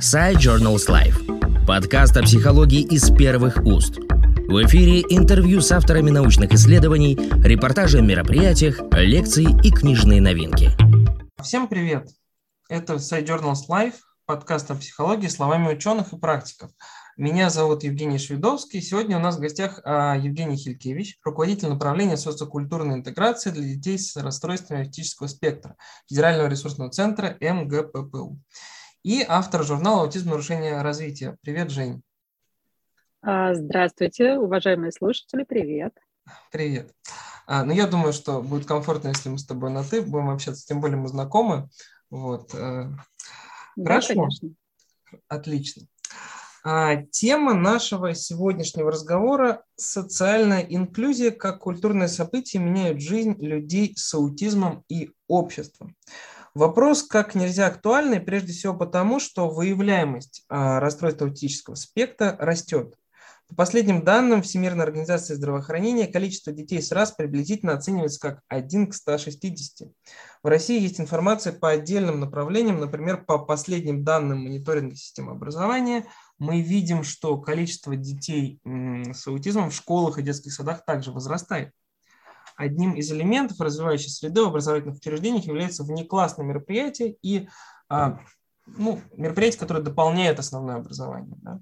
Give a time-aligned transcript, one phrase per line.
[0.00, 1.64] Side Journals Life.
[1.66, 3.96] Подкаст о психологии из первых уст.
[3.96, 10.70] В эфире интервью с авторами научных исследований, репортажи о мероприятиях, лекции и книжные новинки.
[11.42, 12.10] Всем привет!
[12.68, 13.94] Это Side Journals Life,
[14.26, 16.70] подкаст о психологии словами ученых и практиков.
[17.16, 18.82] Меня зовут Евгений Шведовский.
[18.82, 24.14] Сегодня у нас в гостях а, Евгений Хилькевич, руководитель направления социокультурной интеграции для детей с
[24.16, 25.76] расстройствами аутического спектра
[26.06, 28.38] Федерального ресурсного центра МГППУ
[29.06, 30.30] и автор журнала «Аутизм.
[30.30, 31.36] Нарушение развития».
[31.40, 32.02] Привет, Жень.
[33.22, 35.96] А, здравствуйте, уважаемые слушатели, привет.
[36.50, 36.92] Привет.
[37.46, 40.66] А, ну, я думаю, что будет комфортно, если мы с тобой на «ты» будем общаться,
[40.66, 41.68] тем более мы знакомы.
[42.10, 42.52] Вот.
[42.52, 42.90] Э,
[43.76, 44.14] да, Хорошо.
[44.14, 44.50] Конечно.
[45.28, 45.86] Отлично.
[46.64, 54.82] А, тема нашего сегодняшнего разговора– социальная инклюзия как культурное событие меняют жизнь людей с аутизмом
[54.88, 55.94] и обществом.
[56.56, 62.94] Вопрос как нельзя актуальный, прежде всего потому, что выявляемость а, расстройства аутического спектра растет.
[63.46, 68.94] По последним данным Всемирной организации здравоохранения, количество детей с РАС приблизительно оценивается как 1 к
[68.94, 69.90] 160.
[70.42, 76.06] В России есть информация по отдельным направлениям, например, по последним данным мониторинга системы образования,
[76.38, 81.72] мы видим, что количество детей с аутизмом в школах и детских садах также возрастает.
[82.56, 87.48] Одним из элементов развивающей среды в образовательных учреждениях является внеклассное мероприятие и
[87.88, 88.18] а,
[88.66, 91.36] ну, мероприятие, которое дополняет основное образование.
[91.42, 91.60] Да.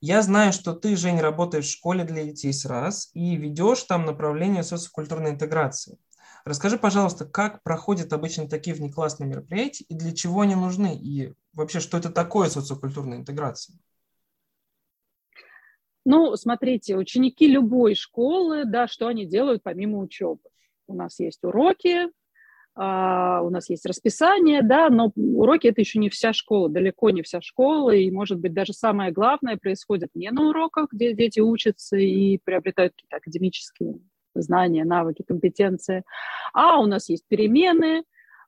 [0.00, 4.04] Я знаю, что ты, Жень, работаешь в школе для детей с РАС и ведешь там
[4.04, 5.98] направление социокультурной интеграции.
[6.44, 11.80] Расскажи, пожалуйста, как проходят обычно такие внеклассные мероприятия и для чего они нужны, и вообще,
[11.80, 13.78] что это такое социокультурная интеграция?
[16.04, 20.42] Ну, смотрите, ученики любой школы, да, что они делают помимо учебы?
[20.86, 22.08] У нас есть уроки,
[22.76, 27.22] Uh, у нас есть расписание, да, но уроки это еще не вся школа, далеко не
[27.22, 31.96] вся школа, и, может быть, даже самое главное происходит не на уроках, где дети учатся
[31.96, 34.00] и приобретают какие-то академические
[34.34, 36.02] знания, навыки, компетенции,
[36.52, 38.02] а у нас есть перемены,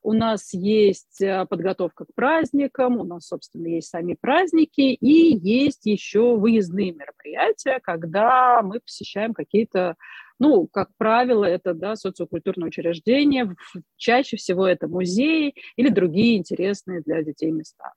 [0.06, 5.84] у нас есть э, подготовка к праздникам, у нас, собственно, есть сами праздники, и есть
[5.84, 9.97] еще выездные мероприятия, когда мы посещаем какие-то,
[10.39, 13.56] ну, как правило, это да, социокультурные учреждения,
[13.97, 17.93] чаще всего это музеи или другие интересные для детей места.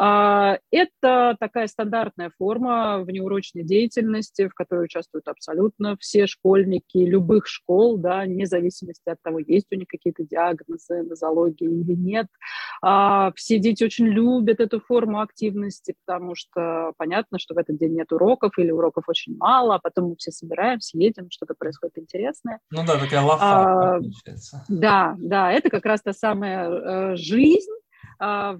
[0.00, 7.98] А, это такая стандартная форма внеурочной деятельности, в которой участвуют абсолютно все школьники любых школ,
[7.98, 12.28] да, вне зависимости от того, есть у них какие-то диагнозы, нозологии или нет.
[12.80, 17.94] А, все дети очень любят эту форму активности, потому что понятно, что в этот день
[17.94, 22.60] нет уроков или уроков очень мало, а потом мы все собираемся, едем, что-то происходит интересное.
[22.70, 24.00] Ну да, такая лафа а,
[24.68, 27.72] Да, да, это как раз та самая э, жизнь,
[28.18, 28.58] в Э,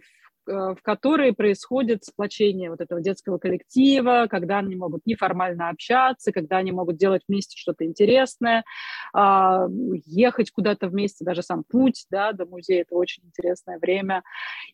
[0.48, 6.72] в которой происходит сплочение вот этого детского коллектива, когда они могут неформально общаться, когда они
[6.72, 8.64] могут делать вместе что-то интересное,
[9.12, 9.66] а,
[10.06, 14.22] ехать куда-то вместе, даже сам путь да, до музея– это очень интересное время.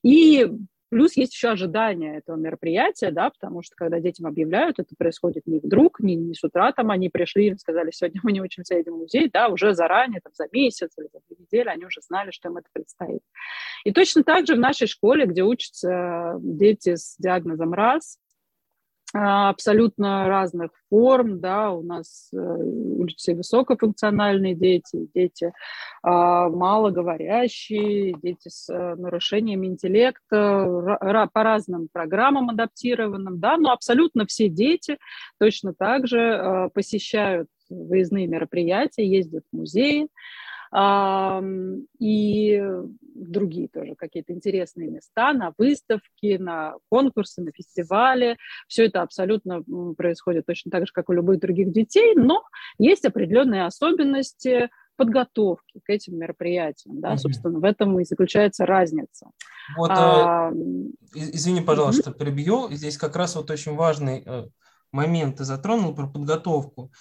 [0.03, 0.49] И
[0.95, 5.59] Плюс есть еще ожидание этого мероприятия, да, потому что когда детям объявляют, это происходит не
[5.59, 8.93] вдруг, не, не с утра, там они пришли и сказали, сегодня мы не учимся, едем
[8.93, 12.31] в музей, да, уже заранее, там, за месяц или за две недели они уже знали,
[12.31, 13.23] что им это предстоит.
[13.85, 18.21] И точно так же в нашей школе, где учатся дети с диагнозом РАС,
[19.15, 25.53] абсолютно разных форм, да, у нас э, учатся высокофункциональные дети, дети
[26.03, 34.49] а, малоговорящие, дети с э, нарушением интеллекта, по разным программам адаптированным, да, но абсолютно все
[34.49, 34.99] дети
[35.39, 40.09] точно так же э, посещают выездные мероприятия, ездят в музеи,
[40.77, 42.63] и
[43.15, 48.37] другие тоже какие-то интересные места, на выставки, на конкурсы, на фестивали.
[48.67, 49.63] Все это абсолютно
[49.97, 52.43] происходит точно так же, как у любых других детей, но
[52.79, 57.01] есть определенные особенности подготовки к этим мероприятиям.
[57.01, 57.15] Да?
[57.15, 57.19] Mm-hmm.
[57.19, 59.31] Собственно, в этом и заключается разница.
[59.77, 60.55] Вот, а, э,
[61.15, 62.19] извини, пожалуйста, mm-hmm.
[62.19, 62.69] прибью.
[62.71, 64.47] Здесь как раз вот очень важный э,
[64.93, 66.93] момент ты затронул про подготовку.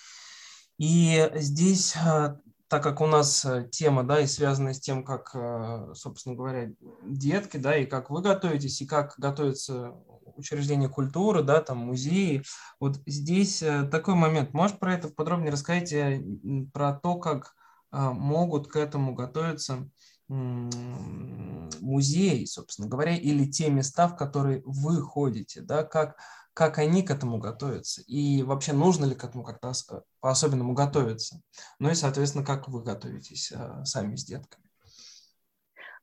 [0.80, 2.36] И здесь э,
[2.74, 6.72] так как у нас э, тема, да, и связана с тем, как, э, собственно говоря,
[7.04, 9.94] детки, да, и как вы готовитесь, и как готовятся
[10.38, 12.42] учреждения культуры, да, там музеи.
[12.80, 14.56] Вот здесь э, такой момент.
[14.56, 15.94] Можешь про это подробнее рассказать,
[16.74, 17.54] про то, как
[17.92, 19.88] могут к этому готовиться
[21.82, 26.18] музеи, собственно говоря, или те места, в которые вы ходите, да, как
[26.54, 29.72] как они к этому готовятся, и вообще нужно ли к этому как-то
[30.20, 31.42] по-особенному готовиться.
[31.80, 34.64] Ну и, соответственно, как вы готовитесь э, сами с детками.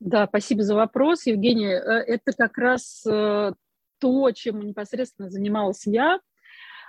[0.00, 1.66] Да, спасибо за вопрос, Евгений.
[1.68, 3.52] Э, это как раз э,
[4.00, 6.18] то, чем непосредственно занималась я,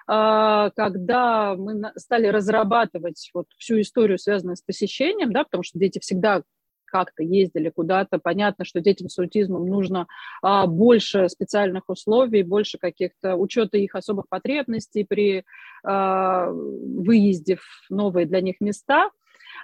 [0.08, 6.00] а, когда мы стали разрабатывать вот всю историю, связанную с посещением, да, потому что дети
[6.00, 6.44] всегда
[6.92, 8.20] как-то ездили куда-то.
[8.20, 10.08] Понятно, что детям с аутизмом нужно
[10.42, 15.46] а, больше специальных условий, больше каких-то учета их особых потребностей при
[15.84, 19.10] а, выезде в новые для них места.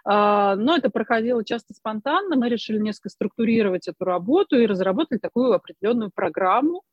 [0.03, 2.35] А, но это проходило часто спонтанно.
[2.35, 6.83] Мы решили несколько структурировать эту работу и разработали такую определенную программу,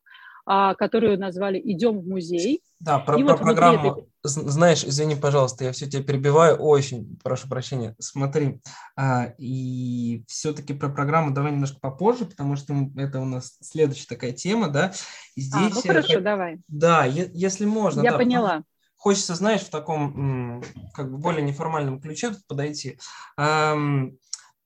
[0.45, 2.61] которую назвали «Идем в музей».
[2.79, 4.05] Да, про, про вот программу, этой...
[4.23, 7.95] знаешь, извини, пожалуйста, я все тебя перебиваю, очень прошу прощения.
[7.99, 8.61] Смотри,
[8.95, 14.33] а, и все-таки про программу давай немножко попозже, потому что это у нас следующая такая
[14.33, 14.93] тема, да.
[15.35, 16.61] И здесь, а, ну хорошо, я, давай.
[16.67, 18.01] Да, если можно.
[18.01, 18.63] Я да, поняла.
[18.97, 20.63] Хочется, знаешь, в таком
[20.93, 22.99] как бы более неформальном ключе подойти.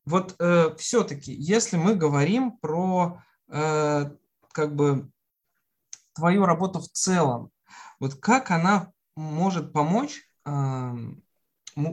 [0.06, 4.10] Вот э, все-таки, если мы говорим про э,
[4.54, 5.10] как бы
[6.20, 7.50] твою работу в целом,
[8.00, 10.22] вот как она может помочь,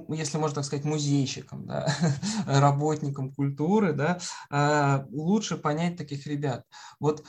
[0.08, 1.86] если можно так сказать, музейщикам, да,
[2.46, 4.18] работникам культуры, да,
[4.50, 6.64] а, лучше понять таких ребят.
[6.98, 7.24] Вот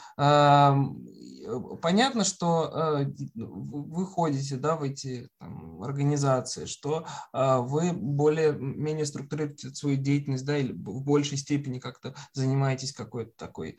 [1.82, 3.06] понятно, что э,
[3.36, 10.58] вы ходите да, в эти там, организации, что а, вы более-менее структурируете свою деятельность, да,
[10.58, 13.78] или в большей степени как-то занимаетесь какой-то такой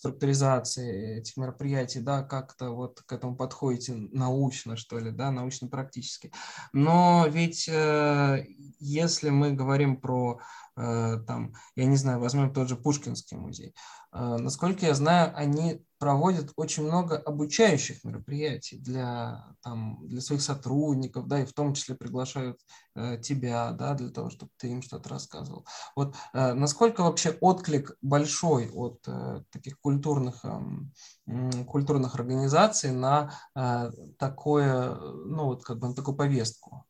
[0.00, 6.32] структуризации этих мероприятий, да, как-то вот к этому подходите научно, что ли, да, научно-практически.
[6.72, 8.46] Но ведь э,
[8.78, 10.40] если мы говорим про
[10.80, 13.74] Э, там, я не знаю, возьмем тот же Пушкинский музей.
[14.12, 21.28] Э, насколько я знаю, они проводят очень много обучающих мероприятий для, там, для своих сотрудников,
[21.28, 22.58] да, и в том числе приглашают
[22.94, 25.66] э, тебя, да, для того, чтобы ты им что-то рассказывал.
[25.94, 33.90] Вот э, насколько вообще отклик большой от э, таких культурных, э, культурных организаций на э,
[34.18, 36.86] такое, ну, вот как бы на такую повестку?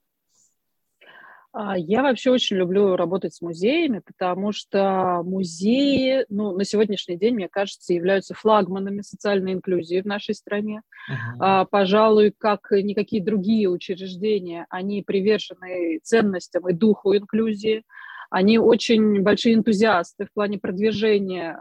[1.52, 7.34] А, я вообще очень люблю работать с музеями, потому что музеи, ну, на сегодняшний день,
[7.34, 10.82] мне кажется, являются флагманами социальной инклюзии в нашей стране.
[11.10, 11.66] Uh-huh.
[11.70, 17.84] Пожалуй, как никакие другие учреждения, они привержены ценностям и духу инклюзии.
[18.30, 21.58] Они очень большие энтузиасты в плане продвижения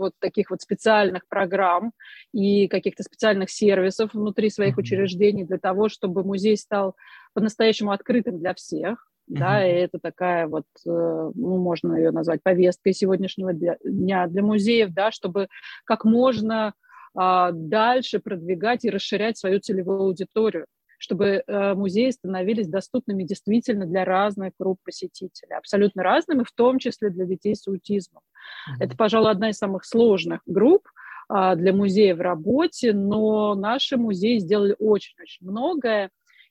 [0.00, 1.92] вот таких вот специальных программ
[2.32, 4.80] и каких-то специальных сервисов внутри своих mm-hmm.
[4.80, 6.96] учреждений для того, чтобы музей стал
[7.34, 9.06] по-настоящему открытым для всех.
[9.26, 14.90] Да, и это такая вот, э, ну, можно ее назвать повесткой сегодняшнего дня для музеев,
[14.92, 15.46] да, чтобы
[15.84, 16.74] как можно
[17.14, 20.66] а, дальше продвигать и расширять свою целевую аудиторию
[21.02, 27.08] чтобы э, музеи становились доступными действительно для разных групп посетителей, абсолютно разными, в том числе
[27.08, 28.20] для детей с аутизмом.
[28.20, 28.84] Mm-hmm.
[28.84, 30.86] Это, пожалуй, одна из самых сложных групп
[31.30, 36.10] э, для музея в работе, но наши музеи сделали очень-очень многое,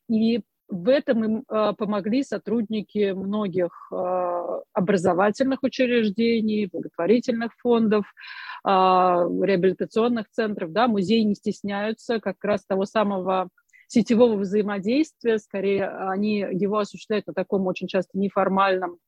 [0.10, 10.30] и в этом им э, помогли сотрудники многих э, образовательных учреждений, благотворительных фондов, э, реабилитационных
[10.30, 10.72] центров.
[10.72, 13.50] Да, музеи не стесняются как раз того самого
[13.88, 19.00] сетевого взаимодействия, скорее они его осуществляют на таком очень часто неформальном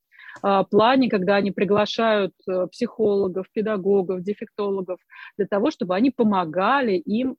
[0.42, 2.34] а, плане, когда они приглашают
[2.72, 5.00] психологов, педагогов, дефектологов
[5.38, 7.38] для того, чтобы они помогали им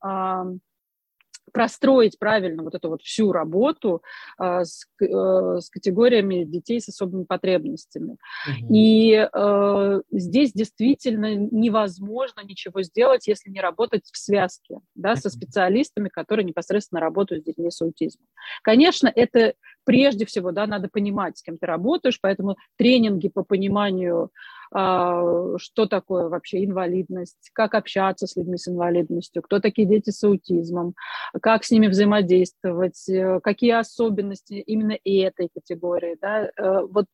[1.53, 4.03] простроить правильно вот эту вот всю работу
[4.39, 8.17] э, с, э, с категориями детей с особыми потребностями.
[8.47, 8.75] Угу.
[8.75, 16.09] И э, здесь действительно невозможно ничего сделать, если не работать в связке да, со специалистами,
[16.09, 18.27] которые непосредственно работают с детьми с аутизмом.
[18.63, 19.55] Конечно, это
[19.85, 24.31] прежде всего, да, надо понимать, с кем ты работаешь, поэтому тренинги по пониманию
[24.73, 30.95] что такое вообще инвалидность, как общаться с людьми с инвалидностью, кто такие дети с аутизмом,
[31.41, 36.17] как с ними взаимодействовать, э, какие особенности именно этой категории.
[36.21, 36.51] Да?
[36.57, 37.07] Э, вот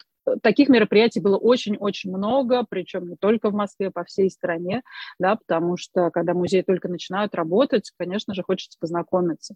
[0.42, 4.82] таких мероприятий было очень-очень много, причем не только в Москве, по всей стране,
[5.18, 9.54] да, потому что когда музеи только начинают работать, конечно же, хочется познакомиться,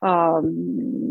[0.00, 0.40] а,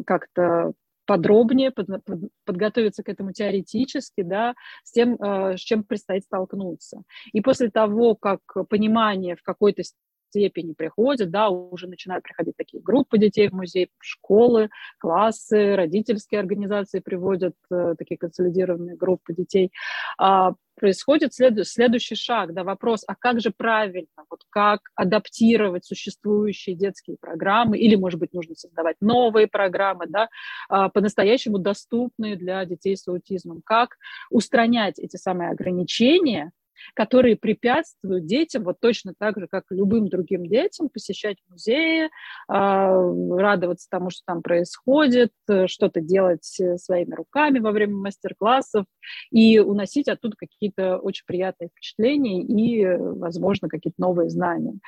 [0.06, 0.74] как-то
[1.10, 7.02] подробнее под, под, подготовиться к этому теоретически, да, с тем, э, с чем предстоит столкнуться.
[7.34, 9.82] И после того, как понимание в какой-то
[10.30, 14.70] степени приходит, да, уже начинают приходить такие группы детей в музей, школы,
[15.00, 19.72] классы, родительские организации приводят э, такие консолидированные группы детей.
[20.18, 26.76] А, происходит след, следующий шаг, да, вопрос, а как же правильно, вот как адаптировать существующие
[26.76, 30.30] детские программы, или, может быть, нужно создавать новые программы, да,
[30.70, 33.98] а, по-настоящему доступные для детей с аутизмом, как
[34.30, 36.52] устранять эти самые ограничения,
[36.94, 42.10] которые препятствуют детям, вот точно так же, как и любым другим детям, посещать музеи,
[42.48, 45.32] а, радоваться тому, что там происходит,
[45.68, 48.86] что-то делать своими руками во время мастер-классов
[49.32, 54.80] и уносить оттуда какие-то очень приятные впечатления и, возможно, какие-то новые знания.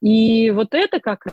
[0.00, 1.26] И вот это как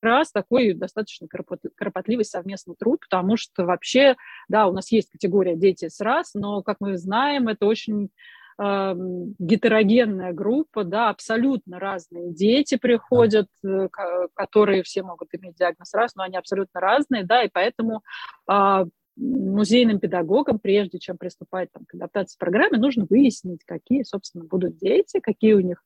[0.00, 4.16] раз такой достаточно кропотливый совместный труд, потому что вообще,
[4.48, 8.10] да, у нас есть категория дети с раз, но, как мы знаем, это очень
[8.58, 13.88] гетерогенная группа, да, абсолютно разные дети приходят, э,
[14.34, 18.02] которые все могут иметь диагноз раз, но они абсолютно разные, да, и поэтому
[18.50, 18.84] э,
[19.18, 25.20] музейным педагогам, прежде чем приступать там, к адаптации программы, нужно выяснить, какие, собственно, будут дети,
[25.20, 25.82] какие у них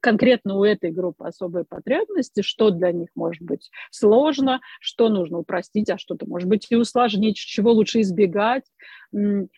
[0.00, 5.90] конкретно у этой группы особые потребности, что для них может быть сложно, что нужно упростить,
[5.90, 8.64] а что-то может быть и усложнить, чего лучше избегать,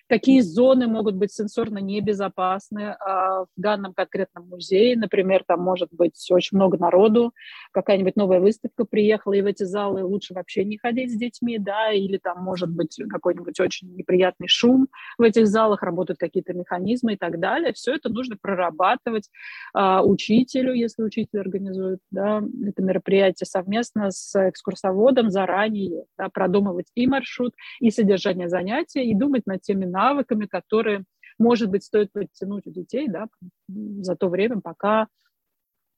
[0.08, 4.96] какие зоны могут быть сенсорно небезопасны а, в данном конкретном музее.
[4.96, 7.32] Например, там может быть очень много народу,
[7.72, 11.92] какая-нибудь новая выставка приехала, и в эти залы лучше вообще не ходить с детьми, да,
[11.92, 17.16] или там может быть какой-нибудь очень неприятный шум в этих залах, работают какие-то механизмы и
[17.16, 17.72] так далее.
[17.72, 19.30] Все это нужно прорабатывать,
[19.72, 27.06] а, учителю, если учитель организует да, это мероприятие совместно с экскурсоводом заранее, да, продумывать и
[27.06, 31.04] маршрут, и содержание занятия, и думать над теми навыками, которые,
[31.38, 33.26] может быть, стоит подтянуть у детей да,
[33.68, 35.08] за то время, пока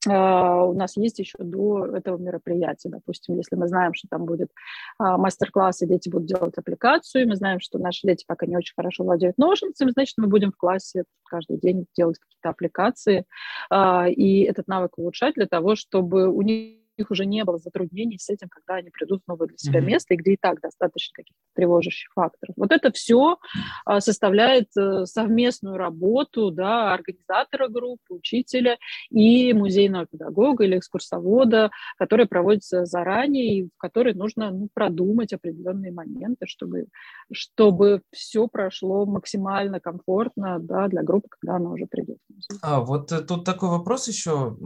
[0.07, 2.88] а, у нас есть еще до этого мероприятия.
[2.88, 4.50] Допустим, если мы знаем, что там будет
[4.99, 8.75] а, мастер-класс, и дети будут делать аппликацию, мы знаем, что наши дети пока не очень
[8.76, 13.25] хорошо владеют ножницами, значит, мы будем в классе каждый день делать какие-то аппликации
[13.71, 18.19] а, и этот навык улучшать для того, чтобы у них них уже не было затруднений
[18.19, 19.85] с этим, когда они придут в новое для себя mm-hmm.
[19.85, 22.55] место, и где и так достаточно каких-то тревожащих факторов.
[22.57, 23.38] Вот это все
[23.85, 28.78] а, составляет а, совместную работу да, организатора группы, учителя
[29.11, 35.93] и музейного педагога или экскурсовода, которая проводится заранее и в которой нужно ну, продумать определенные
[35.93, 36.87] моменты, чтобы,
[37.33, 42.19] чтобы все прошло максимально комфортно да, для группы, когда она уже придет.
[42.62, 44.57] А вот э, тут такой вопрос еще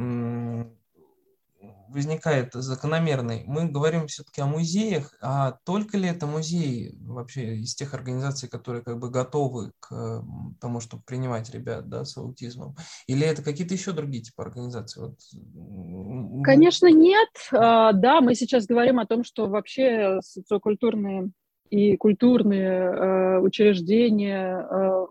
[1.88, 3.44] возникает закономерный.
[3.46, 8.82] Мы говорим все-таки о музеях, а только ли это музеи вообще из тех организаций, которые
[8.82, 10.24] как бы готовы к
[10.60, 12.76] тому, чтобы принимать ребят да, с аутизмом?
[13.06, 15.02] Или это какие-то еще другие типы организаций?
[15.02, 15.18] Вот.
[16.44, 17.28] Конечно, нет.
[17.52, 21.30] А, да, мы сейчас говорим о том, что вообще социокультурные
[21.70, 25.06] и культурные э, учреждения э,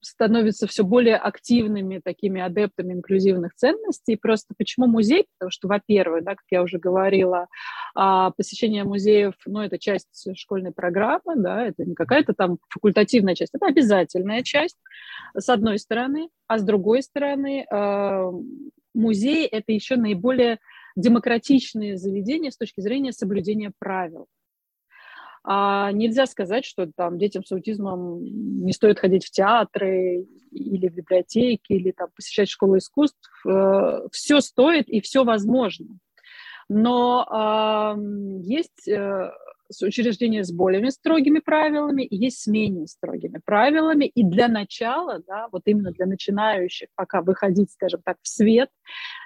[0.00, 4.16] становятся все более активными такими адептами инклюзивных ценностей.
[4.16, 5.26] Просто почему музей?
[5.38, 7.48] Потому что, во-первых, да, как я уже говорила,
[7.94, 13.54] а, посещение музеев, ну, это часть школьной программы, да, это не какая-то там факультативная часть,
[13.54, 14.78] это обязательная часть,
[15.36, 18.30] с одной стороны, а с другой стороны, а,
[18.94, 20.58] музей— это еще наиболее
[20.96, 24.26] демократичные заведения с точки зрения соблюдения правил.
[25.42, 30.94] А нельзя сказать, что там детям с аутизмом не стоит ходить в театры или в
[30.94, 33.30] библиотеки, или там посещать школу искусств.
[33.46, 35.98] Э, все стоит и все возможно.
[36.68, 38.00] Но э,
[38.42, 39.30] есть э,
[39.82, 44.04] учреждения с более строгими правилами, и есть с менее строгими правилами.
[44.04, 48.68] И для начала, да, вот именно для начинающих, пока выходить, скажем так, в свет,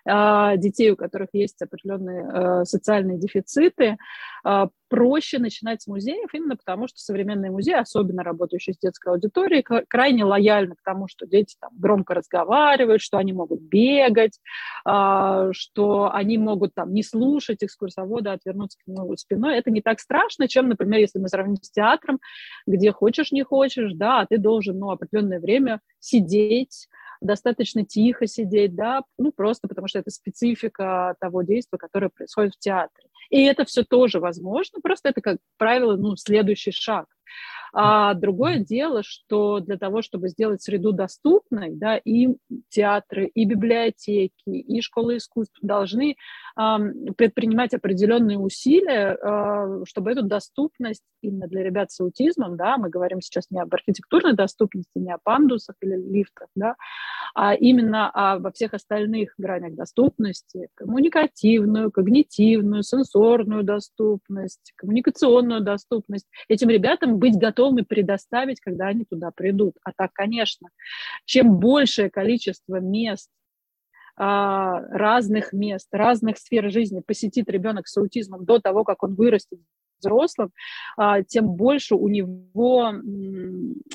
[0.06, 3.96] детей, у которых есть определенные э, социальные дефициты,
[4.44, 9.64] э, проще начинать с музеев, именно потому что современные музеи, особенно работающие с детской аудиторией,
[9.88, 14.38] крайне лояльны к тому, что дети там громко разговаривают, что они могут бегать,
[14.84, 19.58] а, что они могут там не слушать экскурсовода, а отвернуться к нему спиной.
[19.58, 22.20] Это не так страшно, чем, например, если мы сравним с театром,
[22.66, 26.88] где хочешь, не хочешь, да, а ты должен, ну, определенное время сидеть,
[27.24, 32.58] достаточно тихо сидеть, да, ну, просто потому что это специфика того действия, которое происходит в
[32.58, 33.08] театре.
[33.30, 37.06] И это все тоже возможно, просто это, как правило, ну, следующий шаг.
[37.76, 42.28] А другое дело, что для того, чтобы сделать среду доступной, да, и
[42.68, 46.14] театры, и библиотеки, и школы искусств должны
[46.54, 53.20] предпринимать определенные усилия, э, чтобы эту доступность именно для ребят с аутизмом, да, мы говорим
[53.20, 56.76] сейчас не об архитектурной доступности, не о пандусах или лифтах, да,
[57.34, 67.18] а именно во всех остальных гранях доступности, коммуникативную, когнитивную, сенсорную доступность, коммуникационную доступность, этим ребятам
[67.18, 69.76] быть готовыми готовы предоставить, когда они туда придут.
[69.84, 70.68] А так, конечно,
[71.24, 73.30] чем большее количество мест
[74.16, 79.58] а, разных мест, разных сфер жизни посетит ребенок с аутизмом до того, как он вырастет
[79.98, 80.52] взрослым,
[80.96, 82.92] а, тем больше у него,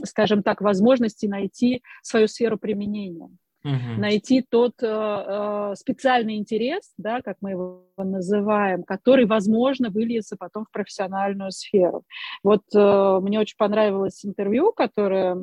[0.03, 3.29] скажем так, возможностей найти свою сферу применения.
[3.63, 3.99] Угу.
[3.99, 10.65] найти тот э, э, специальный интерес, да, как мы его называем, который, возможно, выльется потом
[10.65, 12.03] в профессиональную сферу.
[12.43, 15.37] Вот э, мне очень понравилось интервью, которое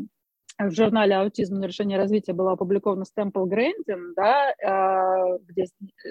[0.58, 1.56] в журнале «Аутизм.
[1.56, 5.66] Нарушение развития» была опубликована с Темпл Грэндин, да, а, где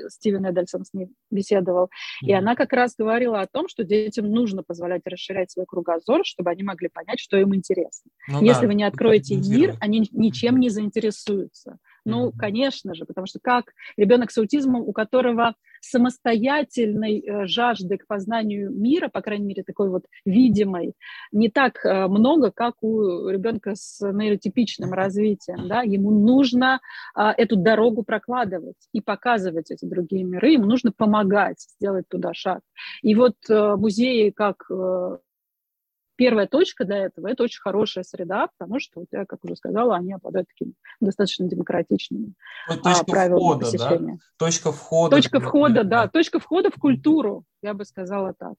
[0.07, 2.27] Стивен Эдельсон с ней беседовал, mm-hmm.
[2.27, 6.51] и она как раз говорила о том, что детям нужно позволять расширять свой кругозор, чтобы
[6.51, 8.11] они могли понять, что им интересно.
[8.27, 11.77] Ну, Если да, вы не откроете мир, они ничем не заинтересуются.
[12.05, 18.05] Ну, конечно же, потому что как ребенок с аутизмом, у которого самостоятельной э, жажды к
[18.05, 20.93] познанию мира, по крайней мере, такой вот видимой,
[21.31, 25.67] не так э, много, как у ребенка с нейротипичным развитием.
[25.67, 25.81] Да?
[25.81, 26.79] Ему нужно
[27.15, 32.61] а, эту дорогу прокладывать и показывать эти другие миры, ему нужно помогать сделать туда шаг.
[33.01, 34.69] И вот э, музеи, как
[36.15, 39.95] первая точка для этого– это очень хорошая среда, потому что, вот я, как уже сказала,
[39.95, 42.33] они обладают такими достаточно демократичными
[42.67, 44.13] точка а, правилами входа, посещения.
[44.13, 44.45] Да?
[44.45, 45.15] Точка входа.
[45.15, 46.07] Точка входа, да.
[46.07, 48.55] Точка входа в культуру, я бы сказала так.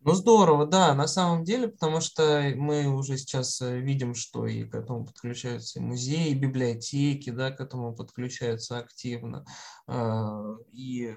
[0.00, 4.62] Ну, здорово, да, на самом деле, потому что мы уже сейчас э, видим, что и
[4.64, 9.44] к этому подключаются и музеи, и библиотеки, да, к этому подключаются активно.
[9.88, 11.16] А, и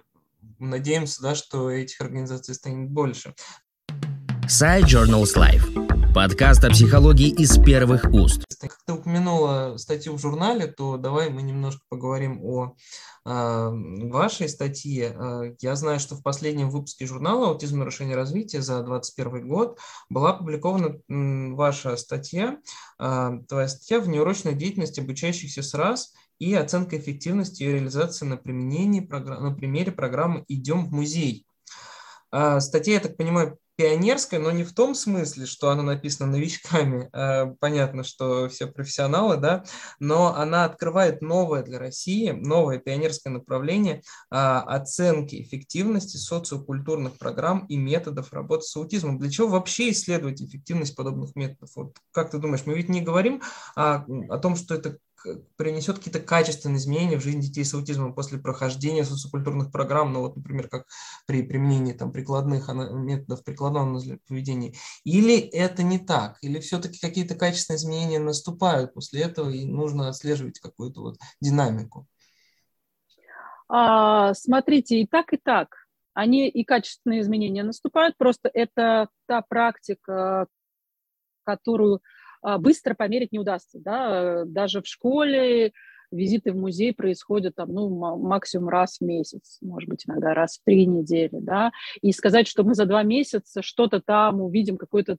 [0.58, 3.36] надеемся, да, что этих организаций станет больше.
[4.52, 6.14] Side Journals Life.
[6.14, 8.44] Подкаст о психологии из первых уст.
[8.60, 12.76] Как ты упомянула статью в журнале, то давай мы немножко поговорим о
[13.26, 13.70] э,
[14.10, 15.16] вашей статье.
[15.18, 17.80] А, я знаю, что в последнем выпуске журнала «Аутизм.
[17.80, 19.80] Нарушение развития» за 2021 год
[20.10, 22.58] была опубликована ваша статья,
[23.00, 28.36] э, твоя статья в неурочной деятельности обучающихся с раз и оценка эффективности и реализации на,
[28.36, 31.46] применении, на примере программы «Идем в музей».
[32.60, 37.56] Статья, я так понимаю, пионерская, но не в том смысле, что она написана новичками, э,
[37.60, 39.64] понятно, что все профессионалы, да,
[40.00, 47.78] но она открывает новое для России, новое пионерское направление а, оценки эффективности социокультурных программ и
[47.78, 49.20] методов работы с аутизмом.
[49.20, 51.70] Для чего вообще исследовать эффективность подобных методов?
[51.76, 53.42] Вот как ты думаешь, мы ведь не говорим
[53.76, 54.98] о, о том, что это
[55.56, 60.36] принесет какие-то качественные изменения в жизнь детей с аутизмом после прохождения социокультурных программ, ну вот,
[60.36, 60.88] например, как
[61.28, 67.78] при применении там прикладных методов прикладного поведения, или это не так, или все-таки какие-то качественные
[67.78, 72.08] изменения наступают после этого и нужно отслеживать какую-то вот динамику?
[73.68, 75.88] А, смотрите, и так, и так.
[76.14, 80.48] Они и качественные изменения наступают, просто это та практика,
[81.46, 82.02] которую
[82.60, 83.80] быстро померить не удастся.
[83.80, 84.46] Да?
[84.46, 85.74] Даже в школе
[86.12, 90.64] визиты в музей происходят там, ну, максимум раз в месяц, может быть, иногда раз в
[90.66, 91.40] три недели.
[91.40, 91.72] Да?
[92.02, 95.18] И сказать, что мы за два месяца что-то там увидим, какой-то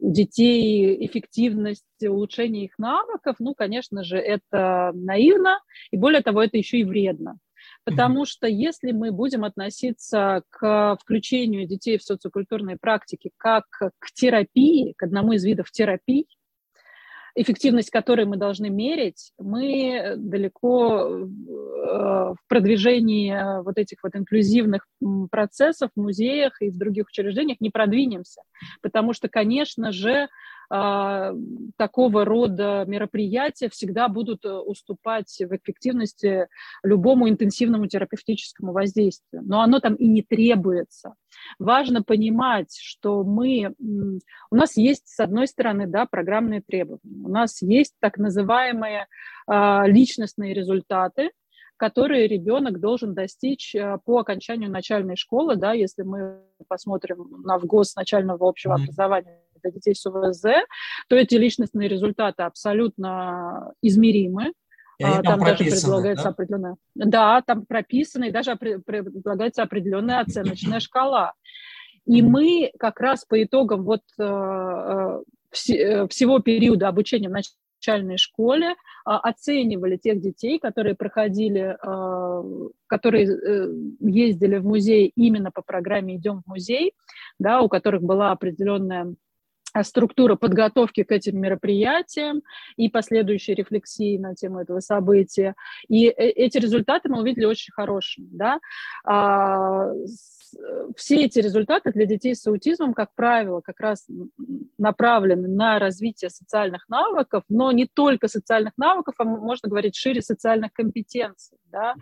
[0.00, 6.56] у детей эффективность, улучшение их навыков, ну, конечно же, это наивно, и более того, это
[6.56, 7.38] еще и вредно.
[7.84, 14.94] Потому что если мы будем относиться к включению детей в социокультурные практики как к терапии,
[14.96, 16.26] к одному из видов терапии,
[17.34, 24.86] эффективность которой мы должны мерить, мы далеко э, в продвижении вот этих вот инклюзивных
[25.30, 28.42] процессов в музеях и в других учреждениях не продвинемся.
[28.82, 30.28] Потому что, конечно же,
[30.68, 36.48] такого рода мероприятия всегда будут э, уступать в эффективности
[36.82, 39.42] любому интенсивному терапевтическому воздействию.
[39.44, 41.14] Но оно там и не требуется.
[41.58, 43.74] Важно понимать, что мы...
[44.50, 47.24] У нас есть, с одной стороны, да, программные требования.
[47.24, 49.06] У нас есть так называемые
[49.46, 51.30] а, личностные результаты,
[51.76, 57.96] которые ребенок должен достичь э, по окончанию начальной школы, да, если мы посмотрим на ВГОС
[57.96, 60.42] начального общего образования для детей с ОВЗ,
[61.08, 64.52] то эти личностные результаты абсолютно измеримы.
[65.02, 66.30] А, там, там даже предлагается да?
[66.30, 66.76] определенная...
[66.94, 71.32] Да, там прописано, и даже предлагается определенная оценочная шкала.
[72.06, 77.42] И мы как раз по итогам вот э, э, э, всего периода обучения в
[77.80, 78.74] начальной школе
[79.04, 81.76] оценивали тех детей, которые проходили,
[82.86, 83.28] которые
[84.00, 86.94] ездили в музей именно по программе «Идем в музей»,
[87.38, 89.14] да, у которых была определенная а
[89.82, 92.42] структура подготовки к этим мероприятиям
[92.76, 95.54] и последующей рефлексии на тему этого события.
[95.88, 98.28] И э, эти результаты мы увидели очень хорошими.
[98.30, 98.60] Да?
[99.04, 99.90] А,
[100.96, 104.06] все эти результаты для детей с аутизмом, как правило, как раз
[104.78, 110.72] направлены на развитие социальных навыков, но не только социальных навыков, а можно говорить шире социальных
[110.72, 111.58] компетенций.
[111.72, 111.94] Да?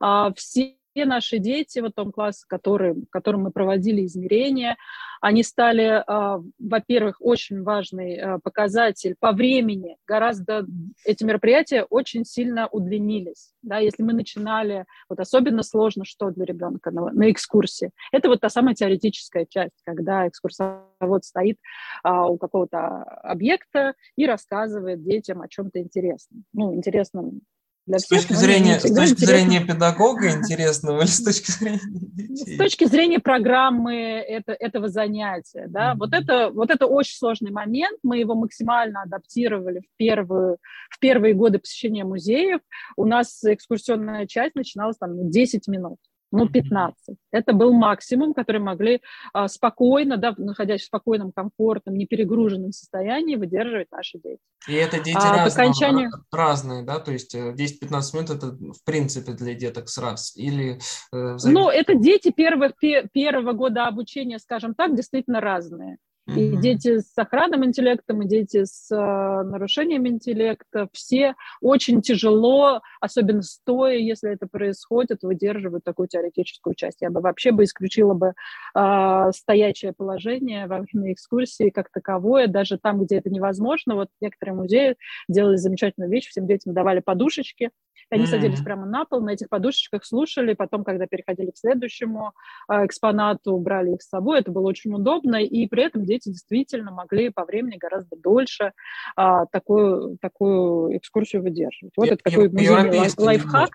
[0.00, 0.34] Mm-hmm.
[0.36, 4.76] Все наши дети в том классе, который, которым мы проводили измерения,
[5.20, 9.96] они стали, а, во-первых, очень важный а, показатель по времени.
[10.06, 10.66] Гораздо
[11.04, 13.52] эти мероприятия очень сильно удлинились.
[13.62, 17.92] Да, если мы начинали, вот особенно сложно что для ребенка на, на экскурсии.
[18.10, 21.58] Это вот та самая теоретическая часть, когда экскурсовод стоит
[22.02, 26.44] а, у какого-то объекта и рассказывает детям о чем-то интересном.
[26.52, 27.42] Ну, интересном
[27.86, 32.54] для с точки зрения, с точки зрения педагога интересного или с точки зрения детей?
[32.54, 35.98] С точки зрения программы это, этого занятия, да, mm-hmm.
[35.98, 37.98] вот это вот это очень сложный момент.
[38.02, 40.58] Мы его максимально адаптировали в первую
[40.90, 42.60] в первые годы посещения музеев.
[42.96, 45.98] У нас экскурсионная часть начиналась там 10 минут
[46.32, 47.16] ну, 15.
[47.30, 53.90] Это был максимум, который могли а, спокойно, да, находясь в спокойном, комфортном, неперегруженном состоянии, выдерживать
[53.92, 54.40] наши дети.
[54.66, 56.10] И это дети а, разного, окончанию...
[56.32, 56.98] разные, да?
[56.98, 60.34] То есть 10-15 э, минут это в принципе для деток с раз?
[60.36, 60.78] Или,
[61.12, 62.72] э, Ну, это дети первых,
[63.12, 65.98] первого года обучения, скажем так, действительно разные.
[66.28, 73.42] И дети с сохранным интеллектом, и дети с э, нарушением интеллекта, все очень тяжело, особенно
[73.42, 76.98] стоя, если это происходит, выдерживают такую теоретическую часть.
[77.00, 78.34] Я бы вообще бы исключила бы
[78.76, 83.96] э, стоячее положение во время экскурсии как таковое, даже там, где это невозможно.
[83.96, 84.96] Вот некоторые музеи
[85.28, 87.70] делали замечательную вещь, всем детям давали подушечки,
[88.10, 88.26] они mm-hmm.
[88.26, 92.32] садились прямо на пол, на этих подушечках слушали, потом, когда переходили к следующему
[92.68, 94.40] э, экспонату, брали их с собой.
[94.40, 98.72] Это было очень удобно, и при этом дети действительно могли по времени гораздо дольше
[99.16, 101.92] э, такую, такую экскурсию выдерживать.
[101.96, 103.70] Вот я, это такой музейный лайфхак.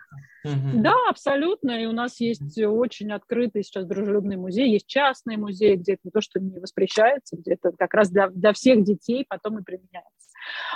[0.45, 0.81] Угу.
[0.81, 1.81] Да, абсолютно.
[1.81, 4.71] И у нас есть очень открытый сейчас дружелюбный музей.
[4.71, 8.29] Есть частные музеи, где это не то, что не воспрещается, где это как раз для,
[8.29, 10.16] для всех детей потом и применяется.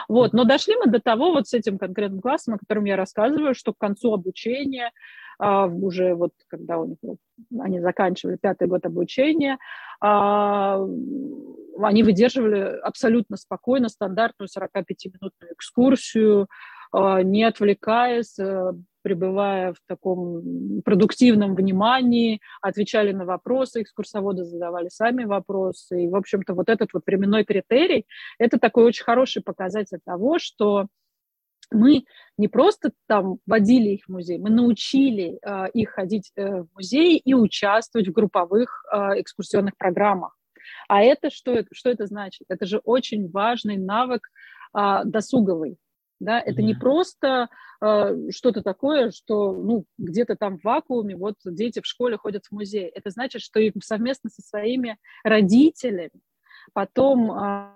[0.08, 0.34] Вот.
[0.34, 3.74] Но дошли мы до того вот с этим конкретным классом, о котором я рассказываю, что
[3.74, 4.92] к концу обучения,
[5.40, 6.98] а, уже вот когда у них
[7.60, 9.58] они заканчивали пятый год обучения,
[10.00, 10.80] а,
[11.82, 16.48] они выдерживали абсолютно спокойно стандартную 45-минутную экскурсию,
[16.92, 25.24] а, не отвлекаясь, э, пребывая в таком продуктивном внимании, отвечали на вопросы, экскурсоводы задавали сами
[25.26, 26.04] вопросы.
[26.04, 28.06] И, в общем-то, вот этот вот временной критерий–
[28.40, 30.88] это такой очень хороший показатель того, что
[31.72, 32.04] мы
[32.38, 37.18] не просто там водили их в музей, мы научили э, их ходить э, в музей
[37.18, 40.38] и участвовать в групповых э, экскурсионных программах.
[40.88, 42.44] А это что, что это значит?
[42.50, 44.28] Это же очень важный навык
[44.78, 45.78] э, досуговый.
[46.22, 46.40] Да?
[46.40, 46.66] Это mm-hmm.
[46.66, 47.50] не просто
[47.82, 52.52] э, что-то такое, что ну, где-то там в вакууме вот дети в школе ходят в
[52.52, 52.88] музей.
[52.88, 56.22] Это значит, что их совместно со своими родителями
[56.74, 57.76] потом а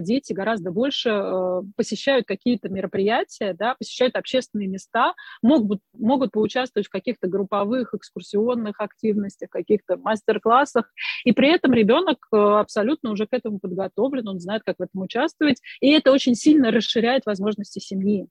[0.00, 6.90] дети гораздо больше э, посещают какие-то мероприятия, да, посещают общественные места, могут, могут поучаствовать в
[6.90, 10.92] каких-то групповых экскурсионных активностях, каких-то мастер-классах,
[11.24, 15.02] и при этом ребенок э, абсолютно уже к этому подготовлен, он знает, как в этом
[15.02, 18.28] участвовать, и это очень сильно расширяет возможности семьи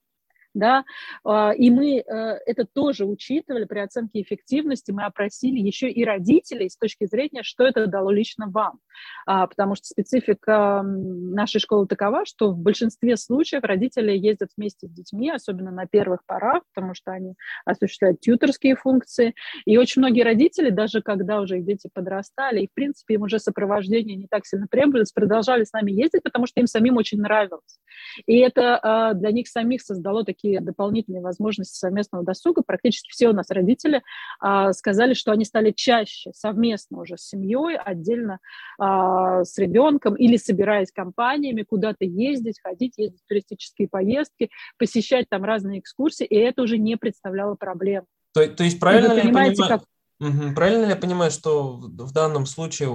[0.54, 0.84] да,
[1.24, 2.04] а, и мы э,
[2.46, 7.66] это тоже учитывали при оценке эффективности, мы опросили еще и родителей с точки зрения, что
[7.66, 8.80] это дало лично вам,
[9.26, 14.92] а, потому что специфика нашей школы такова, что в большинстве случаев родители ездят вместе с
[14.92, 17.36] детьми, особенно на первых порах, потому что они
[17.66, 19.34] осуществляют тьюторские функции,
[19.66, 23.40] и очень многие родители, даже когда уже их дети подрастали, и в принципе им уже
[23.40, 27.80] сопровождение не так сильно требовалось, продолжали с нами ездить, потому что им самим очень нравилось.
[28.26, 32.64] И это а, для них самих создало такие такие дополнительные возможности совместного досуга.
[32.66, 34.02] Практически все у нас родители
[34.40, 38.40] а, сказали, что они стали чаще совместно уже с семьей, отдельно
[38.80, 45.44] а, с ребенком или собираясь компаниями куда-то ездить, ходить, ездить в туристические поездки, посещать там
[45.44, 48.06] разные экскурсии, и это уже не представляло проблем.
[48.34, 49.84] То, то есть правильно ли я понимаю, как...
[50.22, 50.54] Угу.
[50.54, 52.90] Правильно ли я понимаю, что в данном случае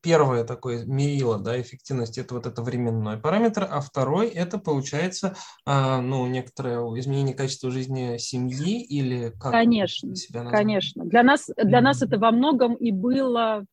[0.00, 5.34] первое такое мерило да, эффективности это вот это временной параметр, а второй это получается
[5.66, 11.04] а, ну, некоторое изменение качества жизни семьи или как конечно, себя конечно.
[11.04, 13.66] Для нас, для нас это во многом и было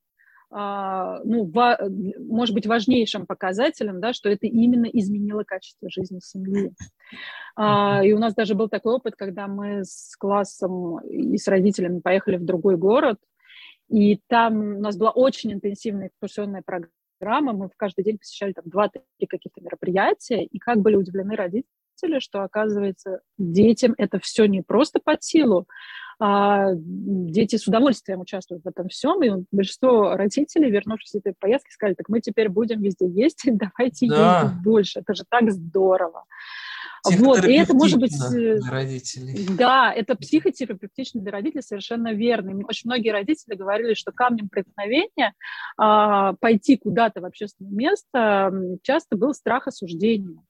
[0.52, 1.78] ну, во,
[2.20, 6.74] может быть, важнейшим показателем, да, что это именно изменило качество жизни семьи.
[7.56, 12.00] А, и у нас даже был такой опыт, когда мы с классом и с родителями
[12.00, 13.18] поехали в другой город,
[13.90, 19.28] и там у нас была очень интенсивная экскурсионная программа, мы каждый день посещали там два-три
[19.28, 25.24] каких-то мероприятия, и как были удивлены родители, что, оказывается, детям это все не просто под
[25.24, 25.68] силу,
[26.11, 31.72] а дети с удовольствием участвуют в этом всем, и большинство родителей, вернувшись из этой поездки,
[31.72, 34.42] сказали, так мы теперь будем везде ездить, давайте да.
[34.44, 36.26] ездить больше, это же так здорово.
[37.04, 38.14] Вот, и это может быть...
[38.14, 39.48] Э, для родителей.
[39.58, 42.56] Да, это психотерапевтично для родителей, совершенно верно.
[42.68, 45.34] Очень многие родители говорили, что камнем преткновения
[45.78, 48.54] а, пойти куда-то в общественное место
[48.84, 50.44] часто был страх осуждения.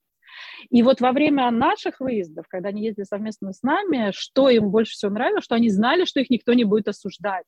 [0.69, 4.93] И вот во время наших выездов, когда они ездили совместно с нами, что им больше
[4.93, 7.47] всего нравилось, что они знали, что их никто не будет осуждать.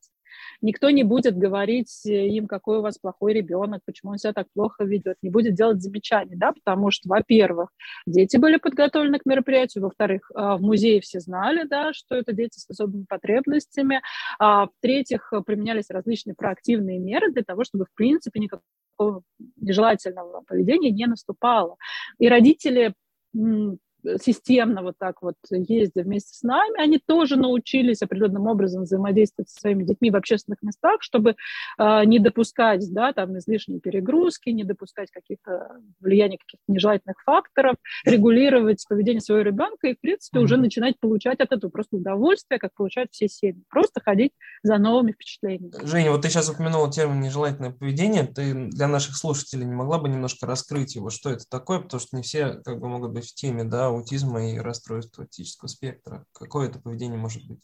[0.60, 4.84] Никто не будет говорить им, какой у вас плохой ребенок, почему он себя так плохо
[4.84, 7.68] ведет, не будет делать замечаний, да, потому что, во-первых,
[8.06, 12.58] дети были подготовлены к мероприятию, во-вторых, а, в музее все знали, да, что это дети
[12.58, 14.00] с особыми потребностями,
[14.38, 19.22] а в-третьих, применялись различные проактивные меры для того, чтобы, в принципе, никакого
[19.56, 21.76] нежелательного поведения не наступало.
[22.18, 22.94] И родители
[23.34, 23.78] うん、
[24.20, 29.84] системно вот так вот ездя вместе с нами, они тоже научились определенным образом взаимодействовать со своими
[29.84, 31.36] детьми в общественных местах, чтобы
[31.78, 38.84] э, не допускать, да, там, излишней перегрузки, не допускать каких-то влияния каких-то нежелательных факторов, регулировать
[38.88, 43.12] поведение своего ребенка и, в принципе, уже начинать получать от этого просто удовольствие, как получают
[43.12, 43.62] все семьи.
[43.68, 45.72] Просто ходить за новыми впечатлениями.
[45.84, 48.24] Женя, вот ты сейчас упомянула термин нежелательное поведение.
[48.24, 52.16] Ты для наших слушателей не могла бы немножко раскрыть его, что это такое, потому что
[52.16, 56.24] не все как бы могут быть в теме, да, аутизма и расстройства аутического спектра?
[56.32, 57.60] Какое это поведение может быть?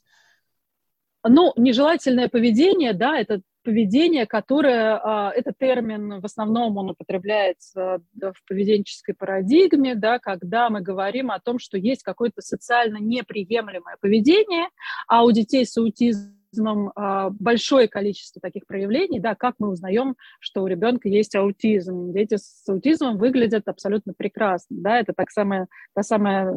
[1.22, 8.34] Ну, нежелательное поведение, да, это поведение, которое, а, это термин, в основном он употребляется в
[8.48, 14.68] поведенческой парадигме, да, когда мы говорим о том, что есть какое-то социально неприемлемое поведение,
[15.06, 20.16] а у детей с аутизмом аутизмом а, большое количество таких проявлений, да, как мы узнаем,
[20.40, 22.12] что у ребенка есть аутизм.
[22.12, 26.52] Дети с аутизмом выглядят абсолютно прекрасно, да, это так самая, та самая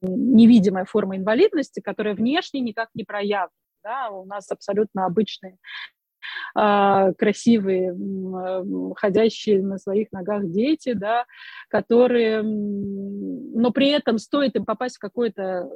[0.00, 3.48] невидимая форма инвалидности, которая внешне никак не проявлена,
[3.84, 5.56] да, у нас абсолютно обычные
[6.54, 7.96] а, красивые,
[8.96, 11.24] ходящие на своих ногах дети, да,
[11.68, 15.68] которые, но при этом стоит им попасть в какой-то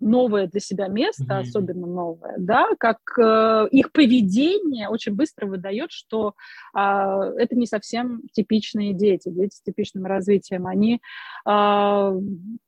[0.00, 1.40] новое для себя место, mm-hmm.
[1.40, 6.34] особенно новое, да, как э, их поведение очень быстро выдает, что
[6.76, 11.00] э, это не совсем типичные дети, дети с типичным развитием, они...
[11.48, 12.12] Э,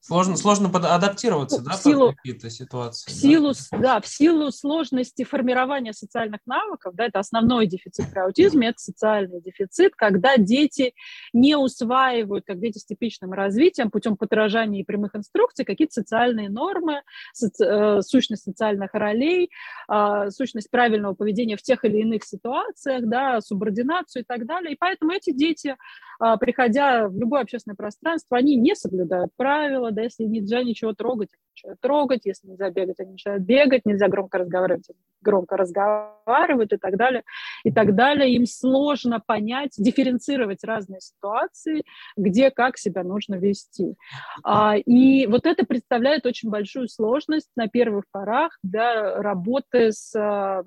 [0.00, 3.10] сложно, сложно адаптироваться, да, силу, под какие-то ситуации.
[3.10, 8.68] В силу, да, в силу сложности формирования социальных навыков, да, это основной дефицит при аутизме,
[8.68, 10.94] это социальный дефицит, когда дети
[11.32, 17.02] не усваивают, как дети с типичным развитием, путем подражания и прямых инструкций, какие-то социальные нормы,
[17.34, 19.50] сущность социальных ролей,
[19.88, 24.74] а, сущность правильного поведения в тех или иных ситуациях, да, субординацию и так далее.
[24.74, 25.76] И поэтому эти дети,
[26.18, 31.30] а, приходя в любое общественное пространство, они не соблюдают правила, да, если нельзя ничего трогать,
[31.56, 34.88] начинают трогать, если нельзя бегать, они начинают бегать, нельзя громко разговаривать,
[35.22, 37.22] громко разговаривают и так далее,
[37.64, 38.34] и так далее.
[38.34, 41.82] Им сложно понять, дифференцировать разные ситуации,
[42.16, 43.96] где как себя нужно вести.
[44.44, 50.64] А, и вот это представляет очень большую сложность на первых порах да, работы с а,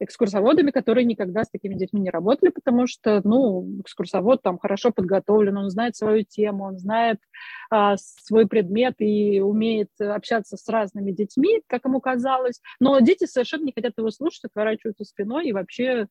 [0.00, 5.56] экскурсоводами, которые никогда с такими детьми не работали, потому что, ну, экскурсовод там хорошо подготовлен,
[5.56, 7.18] он знает свою тему, он знает
[7.70, 13.64] а, свой предмет и умеет общаться с разными детьми, как ему казалось, но дети совершенно
[13.64, 16.08] не хотят его слушать, отворачиваются спиной и вообще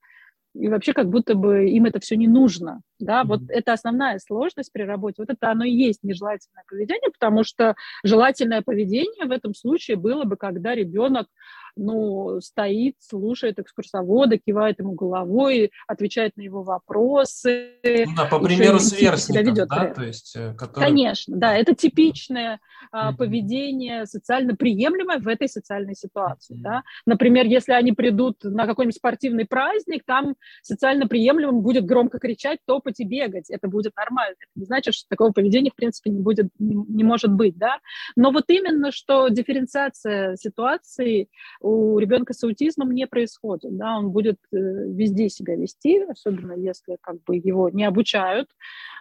[0.54, 3.28] и вообще как будто бы им это все не нужно, да, mm-hmm.
[3.28, 7.76] вот это основная сложность при работе, вот это оно и есть нежелательное поведение, потому что
[8.04, 11.28] желательное поведение в этом случае было бы, когда ребенок
[11.76, 17.72] ну, стоит, слушает экскурсовода, кивает ему головой, отвечает на его вопросы.
[17.84, 20.36] Ну, да, по примеру сверстников, ведет, да, то есть...
[20.36, 20.84] Э, который...
[20.84, 22.60] Конечно, да, это типичное
[22.94, 23.16] mm-hmm.
[23.16, 26.64] поведение, социально приемлемое в этой социальной ситуации, mm-hmm.
[26.64, 26.84] да.
[27.06, 32.91] Например, если они придут на какой-нибудь спортивный праздник, там социально приемлемым будет громко кричать, топать
[33.00, 34.36] и бегать, это будет нормально.
[34.40, 37.80] Это не значит, что такого поведения, в принципе, не будет, не, не может быть, да.
[38.16, 44.38] Но вот именно, что дифференциация ситуации у ребенка с аутизмом не происходит, да, он будет
[44.52, 48.50] э, везде себя вести, особенно если как бы его не обучают,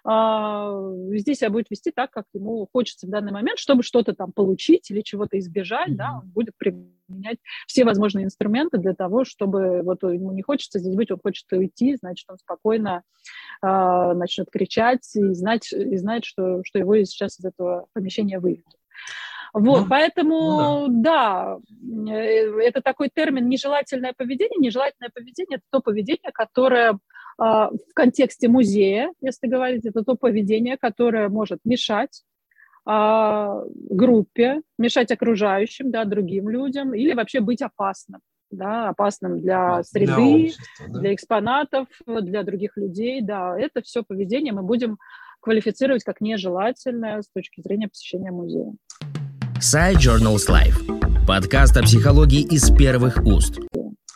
[0.05, 0.71] а,
[1.09, 4.91] везде себя будет вести так, как ему хочется в данный момент, чтобы что-то там получить
[4.91, 5.97] или чего-то избежать, mm-hmm.
[5.97, 6.57] да, он будет
[7.11, 11.51] применять все возможные инструменты для того, чтобы вот ему не хочется здесь быть, он хочет
[11.53, 13.03] уйти, значит, он спокойно
[13.63, 18.75] э, начнет кричать и знать, и знать что, что его сейчас из этого помещения выведут.
[19.53, 21.59] Вот, ну, поэтому, ну, да.
[21.71, 24.59] да, э, это такой термин нежелательное поведение.
[24.61, 26.99] Нежелательное поведение– это то поведение, которое
[27.37, 32.30] а, в контексте музея, если говорить, это то поведение, которое может мешать а,
[32.85, 40.89] группе, мешать окружающим, да, другим людям или вообще быть опасным да, опасным для среды, для,
[40.89, 41.01] да?
[41.01, 44.99] для экспонатов, для других людей, да, это все поведение мы будем
[45.41, 48.73] квалифицировать как нежелательное с точки зрения посещения музея.
[49.61, 51.27] Сайт Journals Life.
[51.27, 53.70] Подкаст о психологии из первых уст.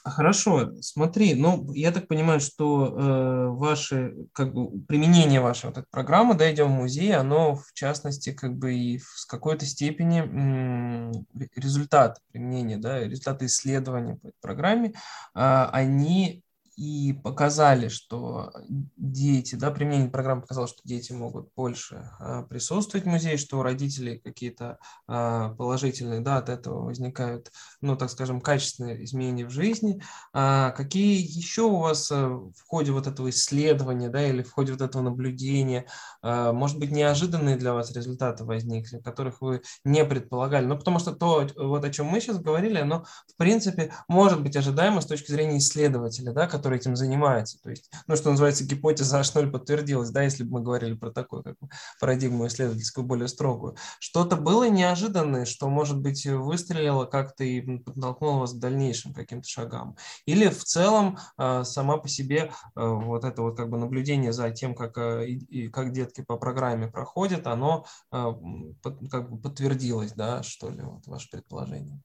[0.07, 5.89] Хорошо, смотри, ну, я так понимаю, что э, ваше, как бы, применение вашей вот этой
[5.91, 11.27] программы, да, идем в музей, оно, в частности, как бы и в какой-то степени м,
[11.57, 16.44] результат применения, да, результаты исследования по этой программе, э, они
[16.77, 18.53] и показали, что
[18.97, 23.63] дети, да, применение программы показало, что дети могут больше а, присутствовать в музее, что у
[23.63, 30.03] родителей какие-то а, положительные, да, от этого возникают, ну, так скажем, качественные изменения в жизни.
[30.33, 34.73] А какие еще у вас а, в ходе вот этого исследования, да, или в ходе
[34.73, 35.87] вот этого наблюдения,
[36.23, 40.65] может быть, неожиданные для вас результаты возникли, которых вы не предполагали?
[40.65, 44.57] Ну, потому что то, вот о чем мы сейчас говорили, оно, в принципе, может быть
[44.57, 47.61] ожидаемо с точки зрения исследователя, да, который этим занимается.
[47.63, 51.43] То есть, ну, что называется, гипотеза H0 подтвердилась, да, если бы мы говорили про такую
[51.43, 51.69] как бы,
[52.01, 53.77] парадигму исследовательскую, более строгую.
[53.99, 59.97] Что-то было неожиданное, что, может быть, выстрелило как-то и подтолкнуло вас к дальнейшим каким-то шагам.
[60.27, 64.51] Или в целом а, сама по себе а, вот это вот как бы наблюдение за
[64.51, 70.71] тем, как, а, и, как детки по программе проходят, оно как бы подтвердилось, да, что
[70.71, 72.01] ли, вот ваше предположение?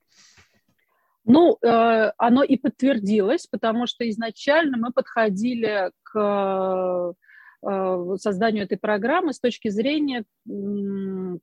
[1.31, 7.13] Ну, э, оно и подтвердилось, потому что изначально мы подходили к
[7.61, 10.25] э, созданию этой программы с точки зрения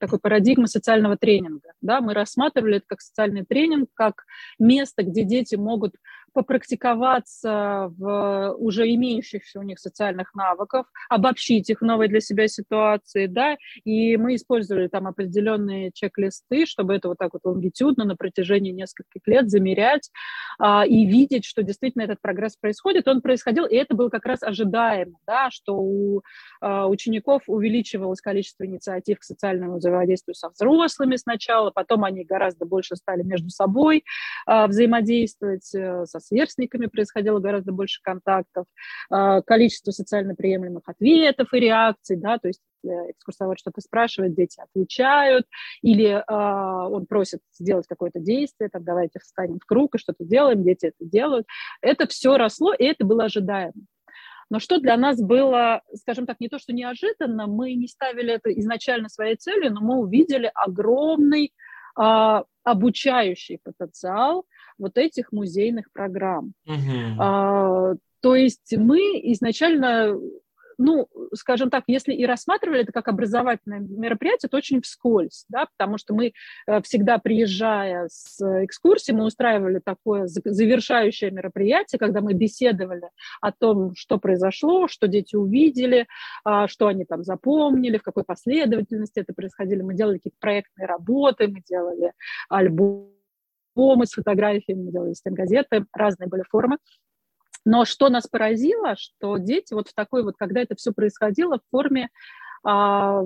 [0.01, 1.71] такой парадигмы социального тренинга.
[1.83, 2.01] Да?
[2.01, 4.25] Мы рассматривали это как социальный тренинг, как
[4.59, 5.95] место, где дети могут
[6.37, 13.27] попрактиковаться в уже имеющихся у них социальных навыков, обобщить их в новой для себя ситуации,
[13.27, 18.71] да, и мы использовали там определенные чек-листы, чтобы это вот так вот лонгитюдно на протяжении
[18.71, 20.11] нескольких лет замерять
[20.59, 23.09] а, и видеть, что действительно этот прогресс происходит.
[23.09, 26.21] Он происходил, и это было как раз ожидаемо, да, что у
[26.61, 32.97] а, учеников увеличивалось количество инициатив к социальному взаимодействию со взрослыми сначала, потом они гораздо больше
[32.97, 34.05] стали между собой
[34.45, 38.67] а, взаимодействовать, э, со сверстниками происходило гораздо больше контактов,
[39.11, 44.61] а, количество социально приемлемых ответов и реакций, да, то есть э, экскурсовод что-то спрашивает, дети
[44.61, 45.47] отвечают,
[45.83, 50.63] или э, он просит сделать какое-то действие, там давайте встанем в круг и что-то делаем,
[50.65, 51.47] дети это делают.
[51.81, 53.75] Это все росло, и это было ожидаемо.
[54.49, 58.53] Но что для нас было, скажем так, не то, что неожиданно, мы не ставили это
[58.61, 61.53] изначально своей целью, но мы увидели огромный
[61.99, 64.47] э, обучающий потенциал
[64.79, 66.53] вот этих музейных программ.
[66.69, 67.15] Uh-huh.
[67.19, 68.99] А, то есть мы
[69.33, 70.19] изначально
[70.79, 75.99] ну, скажем так, если и рассматривали это как образовательное мероприятие, то очень вскользь, да, потому
[75.99, 76.33] что мы
[76.67, 83.09] э, всегда, приезжая с экскурсии, мы устраивали такое завершающее мероприятие, когда мы беседовали
[83.41, 86.07] о том, что произошло, что дети увидели,
[86.45, 89.83] а, что они там запомнили, в какой последовательности это происходило.
[89.83, 92.13] Мы делали какие-то проектные работы, мы делали
[92.49, 93.16] альбом
[93.77, 96.79] альбомы с фотографиями, делали стенгазеты, разные были формы.
[97.65, 101.71] Но что нас поразило, что дети вот в такой вот, когда это все происходило в
[101.71, 102.09] форме
[102.65, 103.23] а,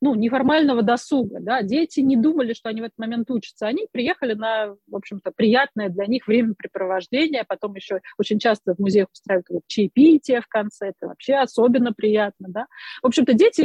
[0.00, 4.34] ну, неформального досуга, да, дети не думали, что они в этот момент учатся, они приехали
[4.34, 9.62] на, в общем-то, приятное для них времяпрепровождение, потом еще очень часто в музеях устраивают вот,
[9.68, 12.66] чаепитие в конце, это вообще особенно приятно, да.
[13.02, 13.62] В общем-то, дети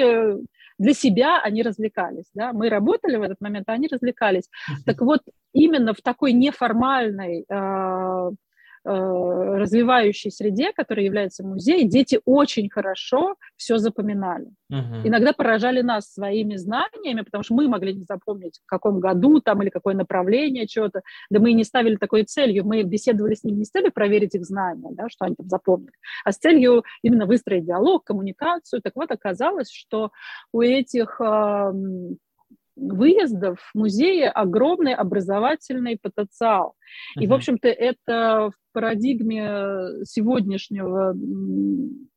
[0.82, 4.50] для себя они развлекались, да, мы работали в этот момент, а они развлекались.
[4.86, 5.22] Так вот,
[5.54, 8.32] именно в такой неформальной э, Э,
[8.84, 14.48] развивающей среде, которая является музей, дети очень хорошо все запоминали.
[14.72, 15.02] Uh-huh.
[15.04, 19.62] Иногда поражали нас своими знаниями, потому что мы могли не запомнить, в каком году там
[19.62, 21.02] или какое направление чего-то.
[21.30, 22.66] Да мы и не ставили такой целью.
[22.66, 25.94] Мы беседовали с ними не с целью проверить их знания, да, что они там запомнили,
[26.26, 28.82] а с целью именно выстроить диалог, коммуникацию.
[28.82, 30.12] Так вот, оказалось, что
[30.52, 31.74] у этих э,
[32.82, 36.76] выездов в музее огромный образовательный потенциал.
[37.16, 41.16] И, в общем-то, это в парадигме сегодняшнего,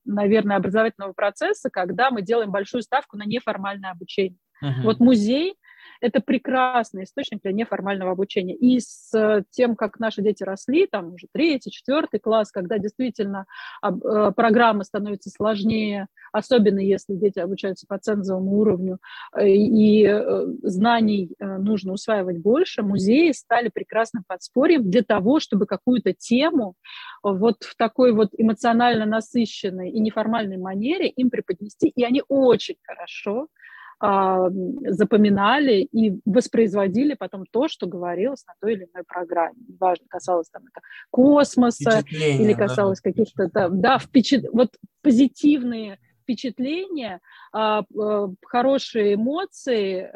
[0.04, 4.38] наверное, образовательного процесса, когда мы делаем большую ставку на неформальное обучение.
[4.62, 4.82] Uh-huh.
[4.84, 5.56] Вот музей
[6.04, 8.54] это прекрасный источник для неформального обучения.
[8.54, 13.46] И с э, тем, как наши дети росли, там уже третий, четвертый класс, когда действительно
[13.82, 13.90] э,
[14.36, 18.98] программа становится сложнее, особенно если дети обучаются по цензовому уровню,
[19.34, 20.06] э, и
[20.62, 26.74] знаний нужно усваивать больше, музеи стали прекрасным подспорьем для того, чтобы какую-то тему
[27.22, 33.48] вот в такой вот эмоционально насыщенной и неформальной манере им преподнести, и они очень хорошо
[34.88, 39.56] запоминали и воспроизводили потом то, что говорилось на той или иной программе.
[39.68, 40.80] Неважно, касалось там это
[41.10, 44.44] космоса или касалось да, каких-то, да, да впечат...
[44.52, 47.20] вот позитивные впечатление,
[47.52, 50.10] хорошие эмоции,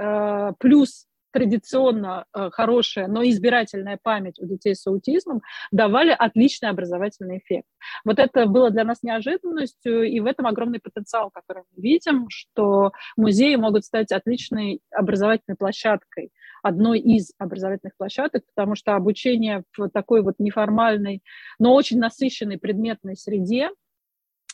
[0.58, 7.68] плюс традиционно э, хорошая, но избирательная память у детей с аутизмом давали отличный образовательный эффект.
[8.04, 12.92] Вот это было для нас неожиданностью, и в этом огромный потенциал, который мы видим, что
[13.16, 16.30] музеи могут стать отличной образовательной площадкой,
[16.62, 21.22] одной из образовательных площадок, потому что обучение в такой вот неформальной,
[21.58, 23.70] но очень насыщенной предметной среде,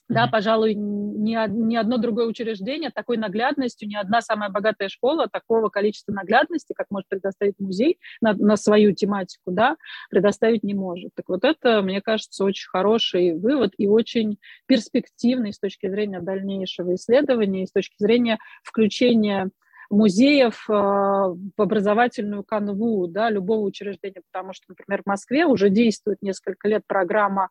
[0.09, 5.71] да, пожалуй, ни, ни одно другое учреждение такой наглядностью, ни одна самая богатая школа такого
[5.71, 9.77] количества наглядности, как может предоставить музей на, на свою тематику, да,
[10.11, 11.13] предоставить не может.
[11.15, 16.95] Так вот это, мне кажется, очень хороший вывод и очень перспективный с точки зрения дальнейшего
[16.95, 19.51] исследования и с точки зрения включения
[19.91, 26.22] музеев э, в образовательную канву да, любого учреждения, потому что, например, в Москве уже действует
[26.22, 27.49] несколько лет программа,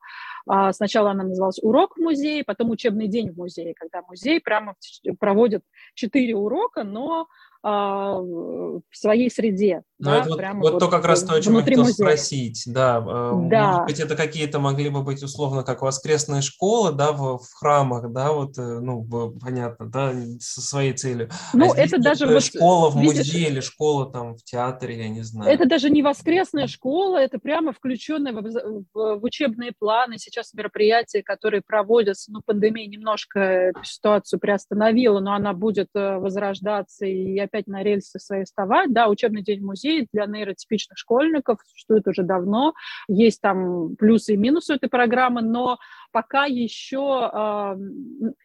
[0.49, 4.75] э, сначала она называлась «Урок в музее», потом «Учебный день в музее», когда музей прямо
[5.19, 5.63] проводит
[5.93, 7.25] четыре урока, но а,
[7.63, 9.83] в своей среде.
[9.99, 11.93] Ну, да, это вот, вот, вот то как раз то, о чем я хотел музея.
[11.93, 12.63] спросить.
[12.67, 13.67] Да, а, да.
[13.67, 18.11] Может быть, это какие-то могли бы быть условно как воскресные школы, да, в, в храмах,
[18.11, 19.05] да, вот, э, ну,
[19.39, 21.29] понятно, да, со своей целью.
[21.53, 24.97] А ну, а это даже вот, школа в видишь, музее или школа там в театре,
[24.97, 25.49] я не знаю.
[25.49, 30.17] Это даже не воскресная школа, это прямо включенная в, в, в учебные планы.
[30.17, 37.39] Сейчас мероприятия, которые проводятся, ну, пандемия немножко ситуацию приостановила, но она будет э, возрождаться и
[37.39, 38.93] опять на рельсы свои вставать.
[38.93, 42.73] Да, учебный день в музее для нейротипичных школьников существует уже давно.
[43.07, 45.77] Есть там плюсы и минусы этой программы, но
[46.13, 47.77] пока еще э,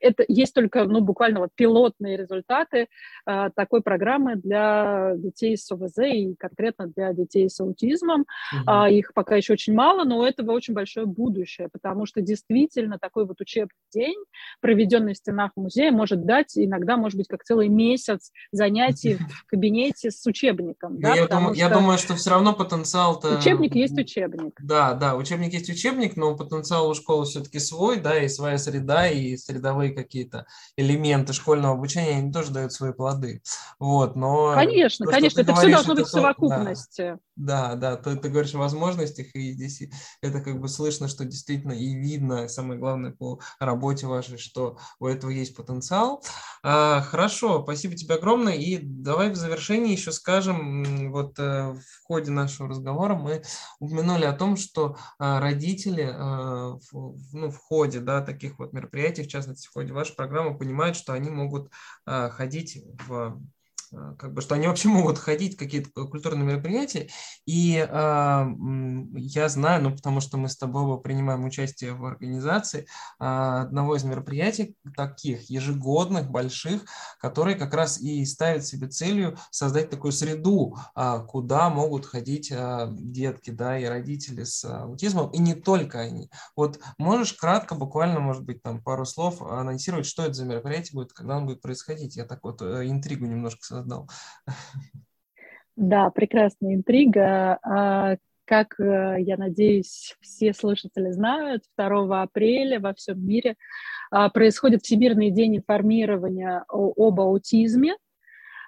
[0.01, 2.89] это есть только, ну, буквально вот пилотные результаты
[3.27, 8.23] э, такой программы для детей с ОВЗ и конкретно для детей с аутизмом.
[8.23, 8.89] Mm-hmm.
[8.89, 12.99] Э, их пока еще очень мало, но у этого очень большое будущее, потому что действительно
[12.99, 14.17] такой вот учебный день,
[14.61, 20.11] проведенный в стенах музея, может дать иногда, может быть, как целый месяц занятий в кабинете
[20.11, 20.99] с учебником.
[21.01, 23.37] Да, я, думаю, что я думаю, что все равно потенциал-то...
[23.39, 24.59] Учебник есть учебник.
[24.63, 28.59] Да, да, учебник есть учебник, но потенциал у школы все-таки все-таки свой, да, и своя
[28.59, 30.47] среда, и средовые какие-то
[30.77, 33.43] элементы школьного обучения, они тоже дают свои плоды.
[33.79, 34.55] Вот, но...
[34.55, 37.19] Конечно, то, конечно, это говоришь, все должно быть в совокупности.
[37.37, 39.83] Да, да, да ты, ты говоришь о возможностях, и здесь
[40.23, 45.07] это как бы слышно, что действительно и видно, самое главное по работе вашей, что у
[45.07, 46.23] этого есть потенциал.
[46.63, 52.31] А, хорошо, спасибо тебе огромное, и давай в завершении еще скажем, вот э, в ходе
[52.31, 53.43] нашего разговора мы
[53.79, 56.77] упомянули о том, что а, родители а,
[57.51, 61.31] в ходе да, таких вот мероприятий, в частности, в ходе вашей программы, понимают, что они
[61.31, 61.71] могут
[62.07, 63.41] э, ходить в
[64.19, 67.09] как бы, что они вообще могут ходить какие-то культурные мероприятия.
[67.47, 68.47] И э,
[69.15, 74.05] я знаю, ну, потому что мы с тобой принимаем участие в организации э, одного из
[74.05, 76.83] мероприятий таких ежегодных, больших,
[77.21, 82.87] которые как раз и ставят себе целью создать такую среду, э, куда могут ходить э,
[82.91, 86.31] детки, да, и родители с аутизмом, и не только они.
[86.57, 91.13] Вот можешь кратко, буквально, может быть, там пару слов анонсировать, что это за мероприятие будет,
[91.13, 92.17] когда он будет происходить?
[92.17, 94.09] Я так вот э, интригу немножко создал.
[95.77, 97.59] Да, прекрасная интрига.
[97.63, 103.55] А, как, э, я надеюсь, все слушатели знают, 2 апреля во всем мире
[104.11, 107.95] а, происходит Всемирный день информирования об аутизме.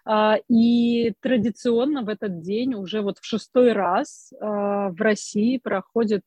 [0.04, 6.22] А, и традиционно в этот день уже вот в шестой раз в России проходит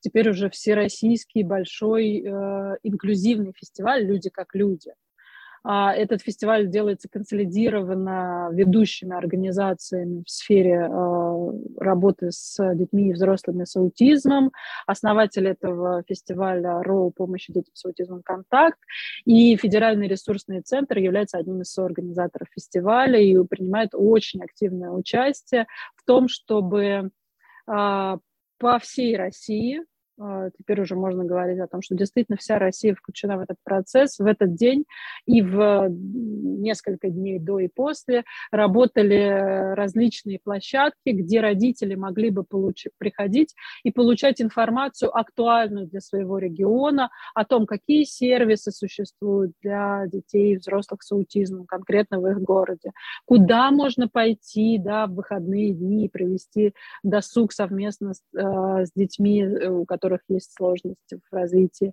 [0.00, 4.92] теперь уже всероссийский большой э, инклюзивный фестиваль «Люди как люди».
[5.70, 13.64] А, этот фестиваль делается консолидированно ведущими организациями в сфере а, работы с детьми и взрослыми
[13.64, 14.50] с аутизмом.
[14.86, 18.22] Основатель этого фестиваля РОУ «Помощи детям с аутизмом.
[18.22, 18.78] Контакт».
[19.26, 25.66] И Федеральный ресурсный центр является одним из соорганизаторов фестиваля и принимает очень активное участие
[25.96, 27.10] в том, чтобы
[27.66, 28.16] а,
[28.58, 29.82] по всей России
[30.58, 34.18] теперь уже можно говорить о том, что действительно вся Россия включена в этот процесс.
[34.18, 34.84] В этот день
[35.26, 42.92] и в несколько дней до и после работали различные площадки, где родители могли бы получить,
[42.98, 43.54] приходить
[43.84, 50.56] и получать информацию актуальную для своего региона о том, какие сервисы существуют для детей и
[50.56, 52.92] взрослых с аутизмом конкретно в их городе,
[53.24, 59.42] куда можно пойти да, в выходные дни и провести досуг совместно с, э, с детьми,
[59.42, 61.92] э, у которых которых есть сложности в развитии,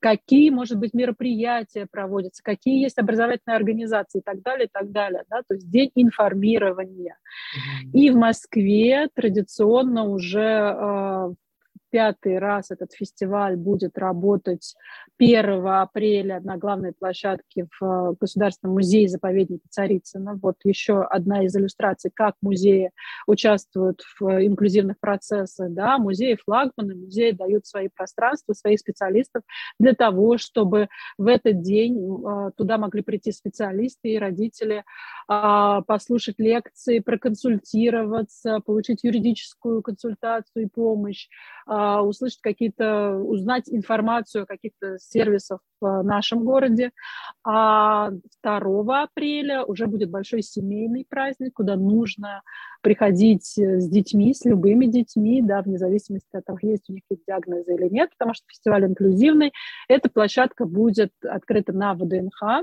[0.00, 5.24] какие, может быть, мероприятия проводятся, какие есть образовательные организации и так далее, и так далее.
[5.28, 5.42] Да?
[5.46, 7.18] То есть день информирования.
[7.92, 11.32] И в Москве традиционно уже а,
[11.94, 14.74] 35-й раз этот фестиваль будет работать
[15.18, 20.38] 1 апреля на главной площадке в э, Государственном музее-заповеднике Царицына.
[20.42, 22.90] Вот еще одна из иллюстраций, как музеи
[23.26, 25.72] участвуют в инклюзивных процессах.
[25.72, 25.98] Да?
[25.98, 29.42] Музеи флагманы, музеи дают свои пространства, своих специалистов
[29.78, 34.84] для того, чтобы в этот день э, туда могли прийти специалисты и родители,
[35.26, 41.28] а, послушать лекции, проконсультироваться, получить юридическую консультацию и помощь,
[41.66, 46.90] а, услышать какие-то, узнать информацию о каких-то сервисах в нашем городе.
[47.46, 48.10] А
[48.42, 52.42] 2 апреля уже будет большой семейный праздник, куда нужно
[52.82, 57.74] приходить с детьми, с любыми детьми, да, вне зависимости от того, есть у них диагнозы
[57.74, 59.52] или нет, потому что фестиваль инклюзивный.
[59.88, 62.62] Эта площадка будет открыта на ВДНХ, а,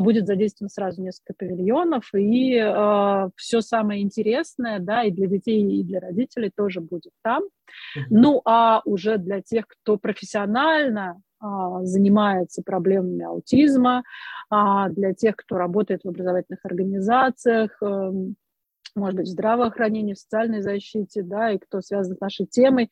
[0.00, 5.84] будет задействовано сразу несколько павильонов, и э, все самое интересное, да, и для детей, и
[5.84, 7.42] для родителей тоже будет там.
[7.42, 8.02] Mm-hmm.
[8.10, 11.46] Ну, а уже для тех, кто профессионально э,
[11.82, 14.02] занимается проблемами аутизма,
[14.48, 18.12] для тех, кто работает в образовательных организациях, э,
[18.96, 22.90] может быть, в здравоохранении, в социальной защите, да, и кто связан с нашей темой.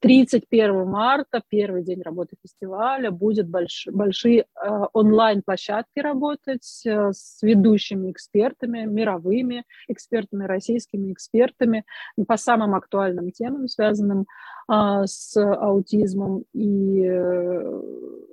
[0.00, 4.44] 31 марта, первый день работы фестиваля, будет больш, большие э,
[4.92, 11.84] онлайн-площадки работать э, с ведущими экспертами, мировыми экспертами, российскими экспертами
[12.26, 14.26] по самым актуальным темам, связанным
[14.70, 17.82] э, с аутизмом и э,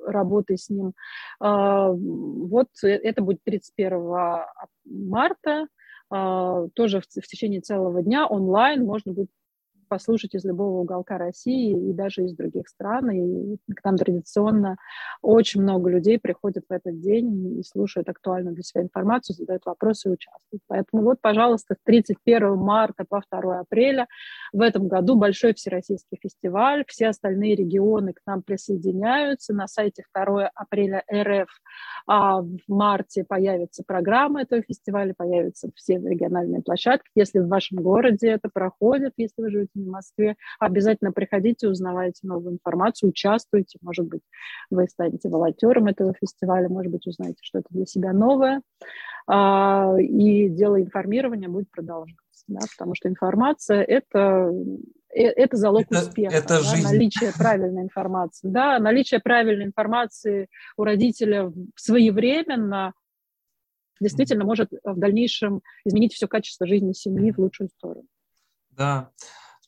[0.05, 0.93] работой с ним.
[1.41, 4.43] Э, вот э, это будет 31
[4.85, 5.67] марта.
[6.15, 9.31] А, тоже в, в течение целого дня онлайн можно будет
[9.87, 13.11] послушать из любого уголка России и даже из других стран.
[13.11, 14.77] И к нам традиционно
[15.21, 20.09] очень много людей приходят в этот день и слушают актуальную для себя информацию, задают вопросы
[20.09, 20.61] и участвуют.
[20.67, 24.07] Поэтому вот, пожалуйста, с 31 марта по 2 апреля
[24.51, 26.83] в этом году большой всероссийский фестиваль.
[26.87, 29.53] Все остальные регионы к нам присоединяются.
[29.53, 31.49] На сайте 2 апреля РФ
[32.05, 37.09] а в марте появится программа этого фестиваля, появятся все региональные площадки.
[37.15, 40.35] Если в вашем городе это проходит, если вы живете в Москве.
[40.59, 43.79] Обязательно приходите, узнавайте новую информацию, участвуйте.
[43.81, 44.21] Может быть,
[44.69, 48.61] вы станете волонтером этого фестиваля, может быть, узнаете что-то для себя новое.
[49.27, 52.23] А, и дело информирования будет продолжаться.
[52.47, 54.51] Да, потому что информация это
[55.15, 58.49] э, это залог это, успеха, это да, наличие правильной информации.
[58.49, 62.93] Да, наличие правильной информации у родителя своевременно
[64.01, 68.07] действительно может в дальнейшем изменить все качество жизни семьи в лучшую сторону.
[68.71, 69.11] Да,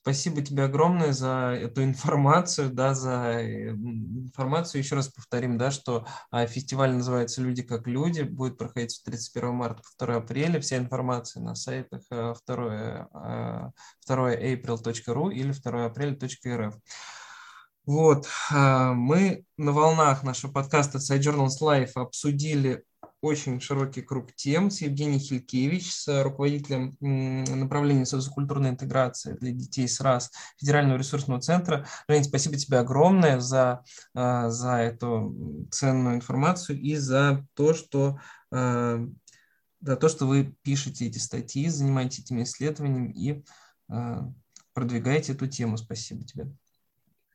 [0.06, 4.84] Спасибо тебе огромное за эту информацию, да, за э, информацию.
[4.84, 9.56] Еще раз повторим, да, что а, фестиваль называется «Люди как люди», будет проходить с 31
[9.56, 10.60] марта по 2 апреля.
[10.60, 13.10] Вся информация на сайтах 2, 2
[14.08, 16.76] april.ru или 2 апреля.рф.
[17.88, 22.84] Вот, а, мы на волнах нашего подкаста Side Journals Life обсудили
[23.26, 30.00] очень широкий круг тем с Евгением Хилькевич, с руководителем направления социокультурной интеграции для детей с
[30.00, 31.88] РАС Федерального ресурсного центра.
[32.08, 38.20] Жень, спасибо тебе огромное за, а, за эту ценную информацию и за то, что
[38.52, 39.04] а,
[39.82, 43.44] за то, что вы пишете эти статьи, занимаетесь этими исследованиями и
[43.90, 44.32] а,
[44.74, 45.78] продвигаете эту тему.
[45.78, 46.48] Спасибо тебе.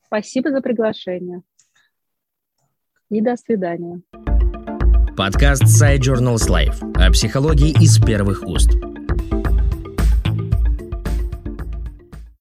[0.06, 1.42] Спасибо за приглашение.
[3.08, 4.02] И до свидания.
[5.20, 8.70] Подкаст Side Journals Life о психологии из первых уст.